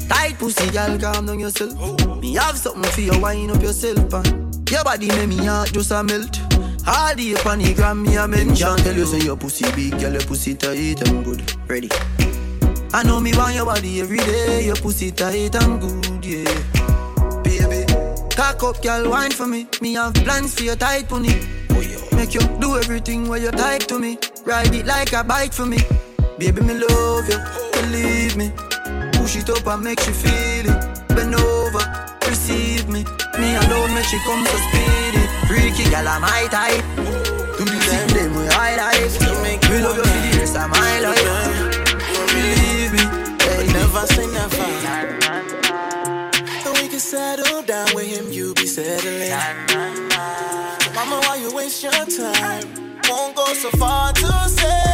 Tight 0.09 0.37
pussy, 0.37 0.69
girl, 0.71 0.97
calm 0.99 1.25
down 1.25 1.39
yourself. 1.39 1.73
Me 2.19 2.33
have 2.33 2.57
something 2.57 2.91
for 2.91 3.01
you, 3.01 3.19
wind 3.19 3.51
up 3.51 3.61
yourself. 3.61 4.13
And 4.13 4.69
your 4.69 4.83
body 4.83 5.07
make 5.07 5.29
me 5.29 5.45
heart 5.45 5.71
just 5.71 5.91
a 5.91 6.03
melt. 6.03 6.39
All 6.87 7.15
the 7.15 7.35
up 7.35 7.45
on 7.45 7.59
the 7.59 7.73
gram, 7.73 8.03
me 8.03 8.17
a 8.17 8.27
mention. 8.27 8.77
Tell 8.77 8.95
you 8.95 9.05
say 9.05 9.19
your 9.19 9.37
pussy 9.37 9.71
big, 9.75 9.99
girl, 9.99 10.11
your 10.13 10.21
pussy 10.21 10.55
tight 10.55 11.07
and 11.07 11.23
good. 11.23 11.41
Ready? 11.69 11.89
I 12.91 13.03
know 13.03 13.19
me 13.19 13.31
want 13.35 13.55
your 13.55 13.65
body 13.65 14.01
every 14.01 14.17
day. 14.17 14.65
Your 14.65 14.75
pussy 14.75 15.11
tight 15.11 15.55
and 15.55 15.79
good, 15.79 16.25
yeah. 16.25 17.43
Baby, 17.43 17.85
cock 18.35 18.63
up, 18.63 18.81
girl, 18.81 19.09
wine 19.11 19.31
for 19.31 19.45
me. 19.45 19.67
Me 19.81 19.93
have 19.93 20.13
plans 20.15 20.55
for 20.55 20.63
your 20.63 20.75
tight 20.75 21.07
pony. 21.07 21.39
Make 22.15 22.33
you 22.33 22.41
do 22.59 22.77
everything 22.77 23.29
where 23.29 23.39
you're 23.39 23.51
type 23.51 23.83
to 23.87 23.99
me. 23.99 24.17
Ride 24.43 24.73
it 24.73 24.85
like 24.85 25.13
a 25.13 25.23
bike 25.23 25.53
for 25.53 25.65
me. 25.65 25.77
Baby, 26.37 26.61
me 26.61 26.73
love 26.73 27.29
you, 27.29 27.39
believe 27.71 28.35
me. 28.35 28.51
Push 29.19 29.35
it 29.35 29.49
up 29.49 29.67
and 29.67 29.83
make 29.83 29.99
you 30.07 30.13
feel 30.13 30.65
it. 30.71 31.07
Bend 31.09 31.35
over, 31.35 31.83
receive 32.27 32.87
me. 32.87 33.03
Me 33.37 33.55
alone 33.55 33.93
make 33.93 34.05
she 34.05 34.17
come 34.25 34.45
so 34.45 34.57
speedy. 34.65 35.23
Freaky 35.47 35.83
gal, 35.91 36.07
I'm 36.07 36.21
my 36.21 36.47
type. 36.49 36.83
Do 37.57 37.65
the 37.65 37.79
same 37.87 38.09
them 38.15 38.31
we 38.35 38.47
highlight. 38.47 39.11
We 39.69 39.77
love 39.83 39.97
you 39.97 40.03
for 40.03 40.19
the 40.25 40.37
rest 40.39 40.55
of 40.55 40.69
my 40.69 40.99
life. 41.05 41.23
Believe 42.33 42.93
me, 42.95 43.03
hey. 43.43 43.67
Never 43.73 44.05
say 44.07 44.27
never. 44.27 45.19
So 46.63 46.71
we 46.73 46.87
can 46.87 46.99
settle 46.99 47.61
down 47.63 47.93
with 47.93 48.07
him, 48.07 48.31
you 48.31 48.53
be 48.53 48.65
settling. 48.65 49.35
Mama, 50.95 51.19
why 51.25 51.35
you 51.41 51.53
waste 51.53 51.83
your 51.83 51.91
time? 51.91 52.63
Won't 53.09 53.35
go 53.35 53.45
so 53.53 53.69
far 53.71 54.13
to 54.13 54.49
say 54.49 54.88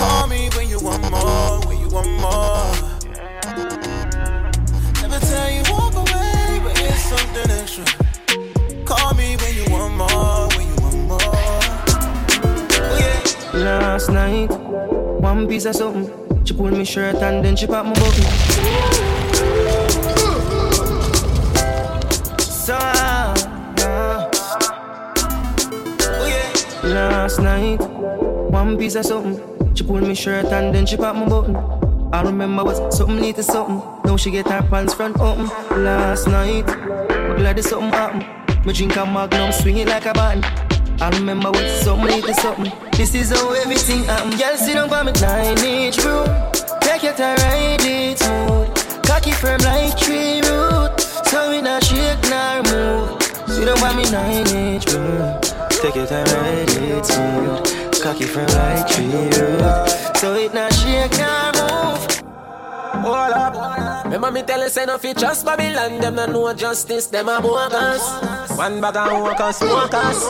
Call 0.00 0.26
me 0.28 0.48
when 0.56 0.66
you 0.66 0.80
want 0.80 1.02
more, 1.10 1.60
when 1.66 1.78
you 1.78 1.88
want 1.88 2.08
more. 2.24 2.72
Never 5.02 5.20
tell 5.26 5.50
you 5.50 5.62
walk 5.70 5.94
away, 5.94 6.60
but 6.64 6.80
it's 6.80 7.02
something 7.02 7.50
extra. 7.50 7.84
Call 8.86 9.12
me 9.12 9.36
when 9.36 9.54
you 9.54 9.66
want 9.70 9.94
more, 10.00 10.48
when 10.56 10.66
you 10.70 10.76
want 10.80 11.00
more. 11.10 11.20
Yeah. 12.98 13.20
Last 13.52 14.08
night, 14.08 14.50
one 15.20 15.46
piece 15.46 15.66
of 15.66 15.76
something. 15.76 16.08
She 16.46 16.54
pulled 16.54 16.72
me 16.72 16.86
shirt 16.86 17.16
and 17.16 17.44
then 17.44 17.54
she 17.54 17.66
popped 17.66 17.88
my 17.88 17.94
button. 18.00 18.24
So, 22.40 22.74
uh, 22.74 23.34
last 26.84 27.38
night, 27.40 27.80
one 28.50 28.78
piece 28.78 28.94
of 28.94 29.04
something. 29.04 29.59
She 29.80 29.86
pulled 29.86 30.02
me 30.02 30.14
shirt 30.14 30.44
and 30.44 30.74
then 30.74 30.84
she 30.84 30.98
popped 30.98 31.18
my 31.18 31.26
button. 31.26 31.56
I 32.12 32.20
remember 32.20 32.64
was 32.64 32.94
something 32.94 33.18
need 33.18 33.36
to 33.36 33.42
something. 33.42 33.80
Now 34.04 34.18
she 34.18 34.30
get 34.30 34.46
her 34.46 34.60
pants 34.60 34.92
front 34.92 35.18
open. 35.18 35.46
Last 35.82 36.28
night, 36.28 36.66
but 36.66 37.38
glad 37.38 37.56
there's 37.56 37.70
something 37.70 37.88
happen. 37.88 38.18
Me 38.66 38.74
drink 38.74 38.94
a 38.96 39.06
magnum, 39.06 39.50
swing 39.52 39.78
it 39.78 39.88
like 39.88 40.04
a 40.04 40.12
band. 40.12 40.44
I 41.00 41.08
remember 41.14 41.50
what 41.50 41.66
something 41.80 42.14
need 42.14 42.24
to 42.24 42.34
something. 42.34 42.70
This 42.92 43.14
is 43.14 43.30
how 43.30 43.54
everything 43.54 44.04
happen. 44.04 44.36
Girl, 44.36 44.56
sit 44.58 44.74
down 44.74 44.90
by 44.90 45.02
me 45.02 45.12
nine 45.12 45.56
inch 45.64 45.96
room. 46.04 46.26
Take 46.82 47.04
your 47.04 47.14
time, 47.14 47.38
ride 47.38 47.80
it 47.80 48.18
smooth. 48.18 49.02
Cocky 49.06 49.32
firm 49.32 49.60
like 49.62 49.96
tree 49.96 50.42
root. 50.42 51.00
So 51.00 51.48
we 51.48 51.62
not 51.62 51.82
shake 51.82 52.20
nor 52.28 52.62
move. 52.64 53.22
Sit 53.48 53.64
down 53.64 53.80
by 53.80 53.96
me 53.96 54.02
nine 54.10 54.46
inch 54.46 54.92
room. 54.92 55.40
Take 55.70 55.94
your 55.94 56.06
time, 56.06 56.26
ride 56.26 56.68
it 56.68 57.06
smooth. 57.06 57.89
Cocky 58.02 58.24
like 58.24 58.88
tree 58.88 59.06
root. 59.06 60.16
So 60.16 60.34
it 60.34 60.54
not 60.54 60.72
shake 60.72 61.12
nor 61.18 61.52
move. 61.52 62.20
Hold 63.04 63.32
up. 63.32 64.04
Remember 64.04 64.30
me 64.30 64.42
tell 64.42 64.62
you, 64.62 64.70
say 64.70 64.86
no 64.86 64.96
fit 64.96 65.18
trust 65.18 65.44
Babylon. 65.44 66.00
Them 66.00 66.14
no 66.14 66.26
know 66.26 66.54
justice, 66.54 67.06
them 67.06 67.28
a 67.28 67.40
bogus. 67.42 68.02
One 68.56 68.80
bag 68.80 68.96
of 68.96 69.22
workers, 69.22 69.56
smokers. 69.56 70.22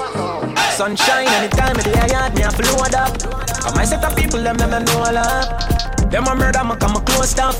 Sunshine 0.75 1.29
anytime 1.29 1.77
of 1.77 1.85
the 1.85 2.09
yard, 2.11 2.35
me 2.35 2.43
a 2.43 2.51
float 2.51 2.95
up. 2.95 3.19
Come 3.63 3.79
I 3.79 3.85
set 3.85 4.03
up 4.03 4.17
people, 4.17 4.43
them 4.43 4.57
them 4.57 4.71
no 4.71 4.79
know 4.81 5.11
a 5.11 5.13
lot. 5.13 5.90
Them 6.11 6.27
a 6.27 6.35
murder, 6.35 6.65
me 6.65 6.75
come 6.77 6.97
a 6.97 7.01
close 7.01 7.31
stuff. 7.31 7.57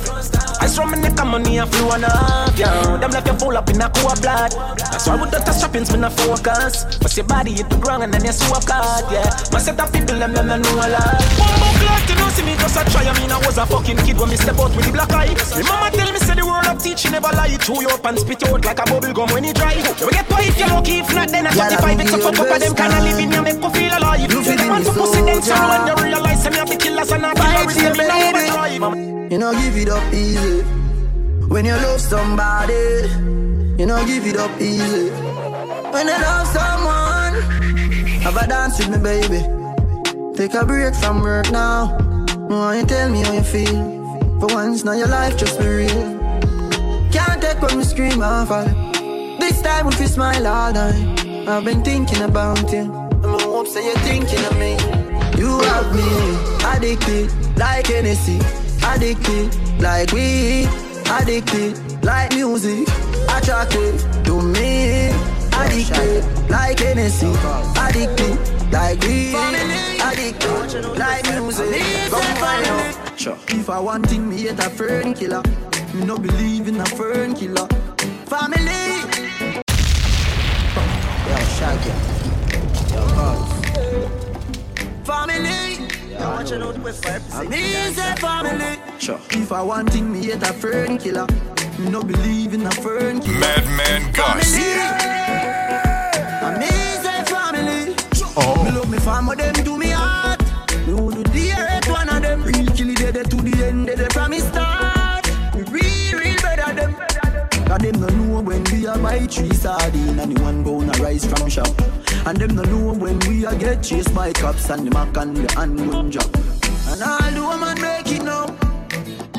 I 0.61 0.67
saw 0.67 0.85
me 0.85 0.99
neck 0.99 1.17
and 1.19 1.29
money 1.29 1.57
a 1.57 1.65
flow 1.65 1.95
enough, 1.95 2.53
yeah. 2.59 2.97
Them 2.99 3.11
left 3.11 3.27
you 3.27 3.33
full 3.33 3.55
up 3.57 3.69
in 3.69 3.81
a 3.81 3.89
cool 3.95 4.13
blood. 4.19 4.51
That's 4.77 5.07
why 5.07 5.15
with 5.15 5.31
the 5.31 5.39
touch 5.39 5.61
shoppings, 5.61 5.89
me 5.91 5.99
no 5.99 6.09
focus. 6.11 6.83
But 6.99 7.15
your 7.15 7.25
body 7.25 7.53
hit 7.53 7.69
the 7.69 7.77
ground 7.77 8.03
and 8.03 8.13
then 8.13 8.25
you 8.25 8.31
swap 8.31 8.65
card, 8.67 9.07
yeah. 9.09 9.25
My 9.51 9.59
set 9.59 9.79
up 9.79 9.91
people, 9.91 10.19
them 10.19 10.33
them 10.33 10.47
no 10.47 10.57
know 10.57 10.75
a 10.83 10.87
lot. 10.91 11.17
Bumbo 11.39 11.69
clock, 11.79 12.03
you 12.11 12.15
know 12.19 12.29
see 12.29 12.43
me 12.43 12.53
just 12.59 12.75
a 12.75 12.83
try. 12.91 13.07
I 13.07 13.15
mean 13.17 13.31
I 13.31 13.39
was 13.41 13.57
a 13.57 13.65
fucking 13.65 13.97
kid 14.03 14.19
when 14.19 14.29
me 14.29 14.35
step 14.35 14.59
out 14.59 14.75
with 14.75 14.85
the 14.85 14.91
black 14.91 15.15
eye. 15.15 15.31
Me 15.55 15.63
mama 15.63 15.89
tell 15.89 16.11
me 16.11 16.19
say 16.19 16.35
the 16.35 16.45
word 16.45 16.67
of 16.67 16.77
teach, 16.83 17.07
you 17.07 17.11
never 17.11 17.31
lie. 17.31 17.55
Chew 17.55 17.81
you 17.81 17.89
up 17.89 18.05
and 18.05 18.19
spit 18.19 18.43
out 18.45 18.61
like 18.61 18.77
a 18.77 18.85
bubble 18.85 19.13
gum 19.15 19.31
when 19.31 19.47
you 19.47 19.55
dry. 19.55 19.79
You 19.79 20.11
get 20.11 20.27
pie 20.27 20.45
if 20.45 20.59
you're 20.59 20.69
lucky, 20.69 20.99
if 20.99 21.09
not 21.15 21.31
then 21.31 21.47
a 21.47 21.55
Yeah, 21.55 21.71
35 21.71 21.97
that 21.97 22.05
It's 22.05 22.13
a 22.13 22.17
fuck 22.19 22.35
your 22.35 22.45
up 22.45 22.53
of 22.53 22.59
them 22.61 22.73
kind 22.75 22.93
of 22.93 22.99
time. 22.99 23.07
living 23.07 23.31
you 23.31 23.41
make 23.41 23.63
you 23.63 23.71
feel 23.71 23.93
alive. 23.95 24.19
You 24.19 24.43
feel 24.43 24.59
them 24.59 24.69
want 24.69 24.83
to 24.85 24.91
me 24.91 24.99
pussy 24.99 25.21
then 25.23 25.41
so 25.41 25.55
when 25.55 25.81
you 25.87 25.95
realize 26.03 26.43
have 26.61 26.69
the 26.69 26.77
killers 26.77 27.11
and 27.11 27.21
not 27.23 27.35
killers. 27.35 27.73
for 27.73 27.81
your 27.81 28.40
You 29.31 29.37
know, 29.37 29.53
give 29.53 29.77
it 29.77 29.87
up 29.87 30.13
easy. 30.13 30.61
When 31.47 31.63
you 31.63 31.71
love 31.71 32.01
somebody, 32.01 32.73
you 33.79 33.85
know, 33.85 34.05
give 34.05 34.27
it 34.27 34.35
up 34.35 34.59
easy. 34.59 35.09
When 35.09 36.07
you 36.07 36.19
love 36.19 36.47
someone, 36.47 37.33
have 38.19 38.35
a 38.35 38.45
dance 38.45 38.77
with 38.79 38.89
me, 38.89 38.97
baby. 38.97 39.39
Take 40.35 40.53
a 40.53 40.65
break 40.65 40.93
from 40.95 41.21
work 41.21 41.49
now. 41.49 41.97
No, 42.49 42.71
you 42.71 42.85
tell 42.85 43.09
me 43.09 43.21
how 43.21 43.31
you 43.31 43.41
feel. 43.41 44.39
For 44.41 44.47
once, 44.53 44.83
now 44.83 44.93
your 44.93 45.07
life 45.07 45.37
just 45.37 45.57
be 45.57 45.65
real. 45.65 46.19
Can't 47.13 47.41
take 47.41 47.61
when 47.61 47.77
we 47.77 47.85
scream 47.85 48.21
and 48.21 48.47
fall. 48.49 48.65
This 49.39 49.61
time, 49.61 49.87
if 49.87 49.97
you 49.97 50.07
smile 50.07 50.45
all 50.45 50.73
night, 50.73 51.47
I've 51.47 51.63
been 51.63 51.83
thinking 51.85 52.23
about 52.23 52.69
you. 52.69 52.91
I'm 53.23 53.39
hope 53.39 53.67
say 53.67 53.85
you're 53.85 53.95
thinking 53.99 54.43
of 54.43 54.59
me. 54.59 54.71
You 55.39 55.57
have 55.61 55.95
me 55.95 56.09
addicted 56.65 57.50
like 57.61 57.85
Hennessy, 57.85 58.39
addicted 58.83 59.53
like 59.79 60.11
weed, 60.11 60.67
addicted 61.05 61.77
like 62.03 62.33
music, 62.33 62.87
attracted 63.29 63.93
to 64.25 64.41
me, 64.41 65.09
addicted 65.53 66.25
like 66.49 66.79
Hennessy, 66.79 67.31
addicted 67.77 68.35
like 68.71 68.99
weed, 69.03 69.35
addicted 70.01 70.97
like 70.97 71.23
music. 71.29 72.09
Come 72.09 72.35
find 72.41 72.65
out. 72.65 73.19
Sure. 73.19 73.37
If 73.49 73.69
I 73.69 73.79
want 73.79 74.07
thing, 74.07 74.27
me 74.27 74.41
hate 74.41 74.57
a 74.57 74.69
fern 74.71 75.13
killer. 75.13 75.43
Me 75.93 76.03
no 76.03 76.17
believe 76.17 76.67
in 76.67 76.81
a 76.81 76.85
fern 76.85 77.35
killer. 77.35 77.67
Family. 78.25 78.81
Yo, 81.29 81.37
Shaggy. 81.57 81.93
Yo, 82.95 83.51
Family. 86.21 87.49
Me 87.49 87.93
say 87.93 88.15
family. 88.17 88.77
Sure. 88.99 89.19
If 89.31 89.51
I 89.51 89.61
want 89.63 89.91
thing, 89.91 90.11
me 90.13 90.25
hate 90.25 90.43
a 90.43 90.53
fern 90.53 90.99
killer. 90.99 91.25
Me 91.79 91.89
no 91.89 92.03
believe 92.03 92.53
in 92.53 92.67
a 92.67 92.71
fern 92.71 93.19
killer. 93.19 93.39
Madman 93.39 94.11
Gus. 94.13 94.55
And 96.45 96.59
me 96.59 96.67
say 97.01 97.23
family. 97.25 97.95
Oh. 98.37 98.63
Me 98.63 98.71
love 98.71 98.89
me 98.89 98.99
family, 98.99 99.35
them 99.35 99.53
do 99.65 99.77
me 99.77 99.89
heart. 99.89 100.39
Me 100.85 100.85
do 100.85 101.23
the 101.23 101.39
hate 101.39 101.87
one 101.89 102.09
of 102.09 102.21
them. 102.21 102.43
Real 102.43 102.67
kill 102.67 102.89
it 102.91 103.13
dead 103.13 103.31
to 103.31 103.37
the 103.37 103.65
end, 103.65 103.87
dead 103.87 104.13
from 104.13 104.29
me 104.29 104.39
start. 104.39 105.25
Me 105.55 105.63
real, 105.63 106.19
real 106.19 106.41
better 106.43 106.71
them. 106.75 106.95
Cause 107.65 107.79
them 107.79 107.99
no 107.99 108.07
know 108.09 108.41
when 108.41 108.63
we 108.81 108.87
a 108.87 108.97
buy 108.97 109.19
three 109.27 109.53
sardine 109.53 110.19
and 110.19 110.35
the 110.35 110.41
one 110.41 110.63
gonna 110.63 110.91
rise 111.03 111.25
from 111.25 111.47
shop. 111.49 111.67
And 112.25 112.37
them 112.37 112.55
no 112.55 112.63
know 112.63 112.93
when 112.93 113.19
we 113.27 113.45
a 113.45 113.55
get 113.55 113.83
chased 113.83 114.13
by 114.15 114.33
cops 114.33 114.69
and 114.69 114.87
the 114.87 114.91
mac 114.91 115.15
and 115.17 115.37
the 115.37 115.53
handgun 115.53 116.09
job. 116.09 116.29
And 116.87 117.03
all 117.03 117.31
the 117.31 117.41
woman 117.41 117.79
make 117.79 118.11
it 118.11 118.23
now. 118.23 118.47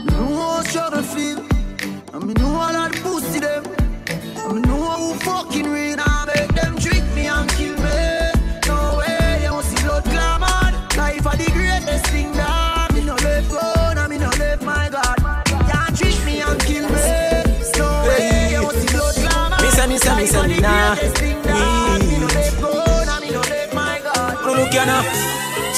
Know 0.05 0.37
how 0.37 0.63
struggle 0.63 1.03
feel. 1.03 1.39
And 2.13 2.25
me 2.27 2.35
know 2.35 2.55
all 2.55 2.89
the 2.89 3.01
pussy 3.03 3.41
them. 3.41 3.65
And 4.45 4.55
me 4.55 4.61
know 4.63 4.91
who 5.01 5.15
fucking 5.15 5.69
real. 5.69 5.99
I 5.99 6.25
make 6.27 6.53
them 6.55 6.79
trick 6.79 6.92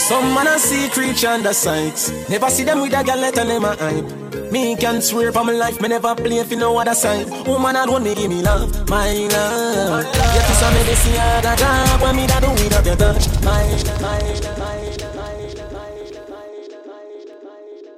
Some 0.09 0.35
man 0.35 0.47
a 0.47 0.59
see 0.59 0.91
creature 0.91 1.29
under 1.29 1.55
sight. 1.55 2.13
Never 2.29 2.51
see 2.51 2.65
them 2.65 2.83
with 2.83 2.93
a 2.93 3.03
girl 3.03 3.17
let 3.17 3.35
them 3.35 3.65
a 3.65 3.75
hype. 3.75 4.53
Me 4.53 4.77
can 4.77 5.01
swear 5.01 5.33
for 5.33 5.45
my 5.45 5.53
life, 5.53 5.81
me 5.81 5.89
never 5.89 6.15
play 6.15 6.45
for 6.45 6.57
no 6.57 6.77
other 6.77 6.95
side. 6.95 7.27
Woman 7.47 7.75
alone 7.75 8.03
me 8.05 8.15
give 8.15 8.29
me 8.31 8.43
love, 8.43 8.89
my 8.89 9.13
love. 9.33 10.05
You 10.05 10.41
feel 10.43 10.57
some 10.57 10.75
medicine 10.75 11.15
I 11.15 11.41
got 11.43 11.59
job 11.59 12.03
when 12.03 12.17
me 12.17 12.27
da 12.27 12.39
do 12.41 12.51
without 12.51 12.85
your 12.85 12.97
touch, 12.97 13.29
my, 13.43 13.65
my, 14.03 14.84